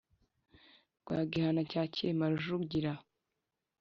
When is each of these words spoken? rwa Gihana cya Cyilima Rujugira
rwa 1.01 1.19
Gihana 1.31 1.61
cya 1.71 1.83
Cyilima 1.93 2.25
Rujugira 2.31 2.91